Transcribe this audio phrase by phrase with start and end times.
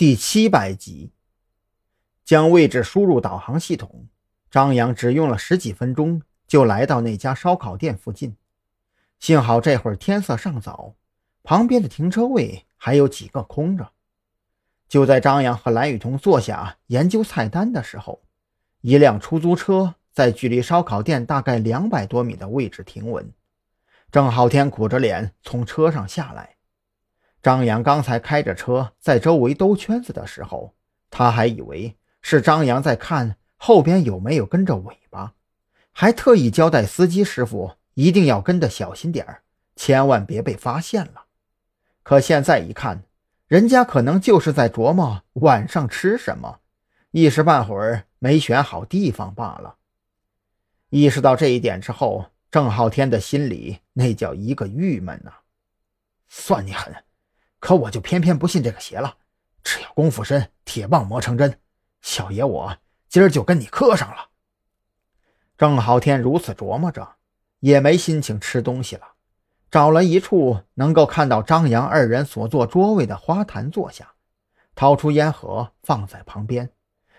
[0.00, 1.12] 第七百集，
[2.24, 4.08] 将位置输入导航系统，
[4.50, 8.34] 张扬只用了十几分钟就来到那家烧烤店附近。
[9.18, 10.94] 幸好这会儿天色尚早，
[11.42, 13.92] 旁边的停车位还有几个空着。
[14.88, 18.22] 就在张扬和蓝雨桐坐下研究菜单的时候，
[18.80, 23.30] 一辆出租车在距离烧烤店大概两百多米的位置停稳。
[24.10, 26.56] 郑浩天苦着脸从车上下来。
[27.42, 30.74] 张扬刚才开着车在周围兜圈子的时候，
[31.08, 35.34] 他还以为是张扬在看后边有没有跟着尾巴，
[35.92, 39.42] 还特意交代司机师傅一定要跟得小心点儿，
[39.74, 41.24] 千万别被发现了。
[42.02, 43.04] 可现在一看，
[43.46, 46.60] 人家可能就是在琢磨晚上吃什么，
[47.10, 49.76] 一时半会儿没选好地方罢了。
[50.90, 55.32] 意识到这一点之后，郑浩天的心里那叫一个郁闷呐！
[56.28, 56.94] 算你狠！
[57.60, 59.18] 可我就偏偏不信这个邪了，
[59.62, 61.60] 只要功夫深，铁棒磨成针。
[62.00, 62.76] 小爷我
[63.08, 64.30] 今儿就跟你磕上了。
[65.58, 67.16] 郑浩天如此琢磨着，
[67.58, 69.06] 也没心情吃东西了，
[69.70, 74.14] 找了一处能够看到张扬二人所坐桌位的花坛坐下，
[74.74, 76.72] 掏出烟盒放在旁边，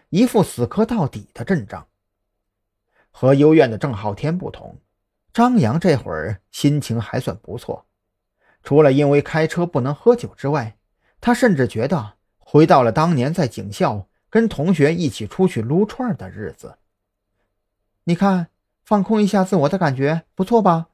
[0.10, 1.88] 一副死磕到底的阵仗。
[3.12, 4.80] 和幽怨的郑浩天不同，
[5.32, 7.86] 张扬这会儿心情还算不错。
[8.64, 10.78] 除了因为开车不能喝酒之外，
[11.20, 16.78] 他甚至觉得回到了当年在警校跟同学一起出去撸串的日子。
[18.06, 18.48] 你看，
[18.84, 20.88] 放空一下自我的感觉不错吧？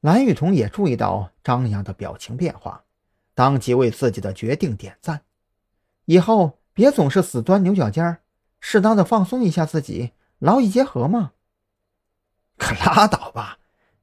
[0.00, 2.84] 蓝雨桐也注意到张扬的表情变化，
[3.34, 5.22] 当即为自己的决定点赞。
[6.06, 8.22] 以后别总是死钻牛角尖儿，
[8.60, 11.32] 适当的放松一下自己，劳逸结合嘛。
[12.56, 13.58] 可拉倒吧，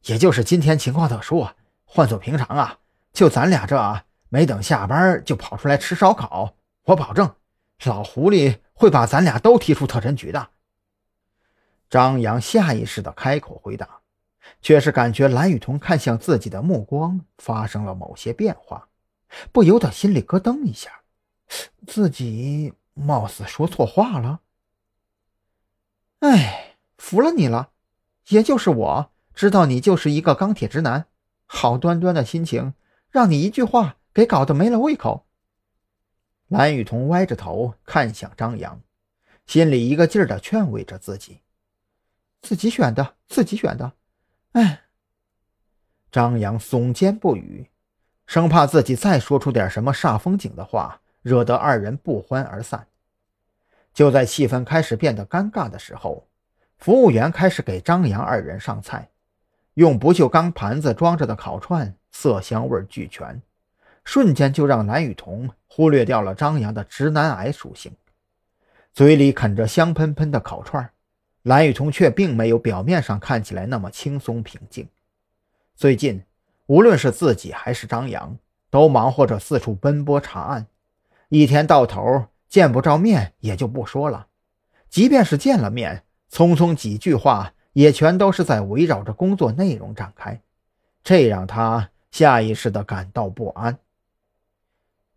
[0.05, 1.55] 也就是今天情况特殊啊。
[1.89, 2.79] 换做平常啊，
[3.13, 7.33] 就咱俩这没等下班就跑出来吃烧烤，我保证
[7.85, 10.49] 老狐狸会把咱俩都踢出特侦局的。
[11.89, 14.01] 张扬下意识的开口回答，
[14.61, 18.89] 却是感觉蓝雨桐看向自己的目光发生了某些变化，
[19.53, 20.91] 不由得心里咯噔一下，
[21.87, 24.41] 自己貌似说错话了。
[26.19, 27.69] 哎，服了你了，
[28.27, 31.07] 也就是我知道你就是一个钢铁直男。
[31.47, 32.75] 好端端的心情，
[33.09, 35.25] 让你一句话给搞得没了胃口。
[36.47, 38.81] 蓝雨桐歪着头看向张扬，
[39.45, 41.41] 心里一个劲儿的劝慰着自己
[42.41, 43.93] ：“自己选的，自己选的。”
[44.53, 44.83] 哎。
[46.09, 47.69] 张扬耸肩不语，
[48.25, 52.87] 生怕自己再说出点什么煞风景的话，惹得二人不欢而散。
[53.93, 56.29] 就在气氛开始变得尴尬的时候，
[56.77, 59.11] 服务员开始给张扬二人上菜。
[59.77, 63.39] 用不锈钢盘子装着的烤串，色香味俱全，
[64.03, 67.91] 瞬间就让蓝雨桐忽略掉了张扬的直男癌属性。
[68.91, 70.89] 嘴里啃着香喷喷的烤串，
[71.43, 74.87] 蓝雨桐却并没有表面上看起来那么轻松平静。
[75.75, 76.23] 最近，
[76.65, 78.35] 无论是自己还是张扬，
[78.71, 80.65] 都忙活着四处奔波查案，
[81.29, 84.25] 一天到头见不着面也就不说了，
[84.89, 87.53] 即便是见了面，匆匆几句话。
[87.77, 90.41] 也全都是在围绕着工作内容展开，
[91.03, 93.77] 这让他下意识地感到不安。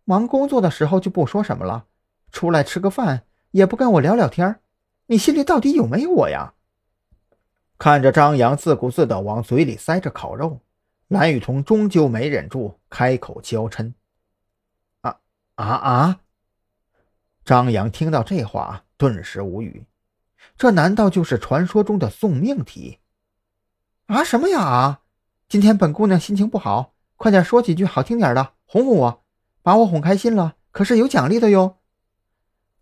[0.03, 1.87] 忙工作的时候就不说什么了，
[2.31, 4.59] 出来吃个饭也不跟我聊聊天
[5.07, 6.53] 你心里到底有没有我呀？
[7.79, 10.59] 看着张扬自顾自地往嘴里塞着烤肉，
[11.07, 13.93] 蓝雨桐终究没忍住开口娇嗔
[15.01, 15.17] ：“啊
[15.55, 16.19] 啊啊！”
[17.43, 19.83] 张扬听到这话，顿时无语。
[20.57, 22.99] 这难道就是传说中的送命题？
[24.07, 25.01] 啊什么呀啊！
[25.47, 29.23] 今天本姑娘心情不好，快点说几句好听点的，哄哄我，
[29.61, 31.77] 把我哄开心了，可是有奖励的哟。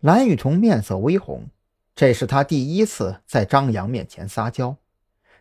[0.00, 1.48] 蓝雨桐面色微红，
[1.94, 4.76] 这是她第一次在张扬面前撒娇，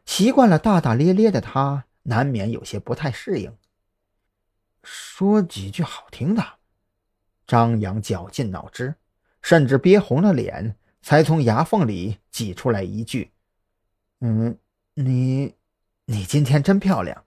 [0.05, 3.55] 习惯了大大咧咧的她，难免有些不太适应。
[4.83, 6.43] 说几句好听的，
[7.45, 8.95] 张扬绞尽脑汁，
[9.41, 10.75] 甚至憋红了脸。
[11.01, 13.31] 才从牙缝里挤出来一句
[14.21, 14.57] ：“嗯，
[14.93, 15.55] 你，
[16.05, 17.25] 你今天真漂亮。”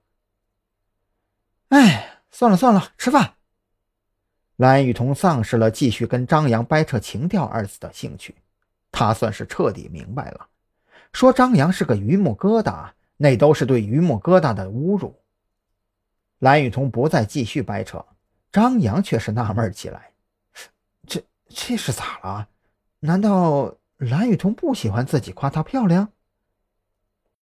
[1.69, 3.35] 哎，算了算了，吃饭。
[4.57, 8.37] 蓝雨桐丧失了继续跟张扬掰扯情调二字的兴趣，
[8.93, 10.49] 他算是彻底明白了，
[11.13, 15.19] 说张扬是个榆木疙瘩，那都是对榆木疙瘩的侮辱。
[16.41, 18.05] 蓝雨桐不再继续掰扯，
[18.53, 20.13] 张扬却是纳闷起来
[21.09, 22.49] ：“这这是咋了？”
[23.05, 26.12] 难道蓝雨桐不喜欢自己夸她漂亮？